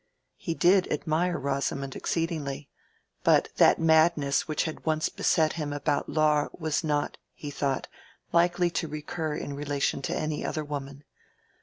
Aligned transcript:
He 0.37 0.55
did 0.55 0.91
admire 0.91 1.37
Rosamond 1.37 1.95
exceedingly; 1.95 2.67
but 3.23 3.49
that 3.57 3.77
madness 3.77 4.47
which 4.47 4.63
had 4.63 4.83
once 4.83 5.09
beset 5.09 5.53
him 5.53 5.71
about 5.71 6.09
Laure 6.09 6.49
was 6.53 6.83
not, 6.83 7.17
he 7.35 7.51
thought, 7.51 7.87
likely 8.33 8.71
to 8.71 8.87
recur 8.87 9.35
in 9.35 9.53
relation 9.53 10.01
to 10.01 10.17
any 10.17 10.43
other 10.43 10.63
woman. 10.65 11.03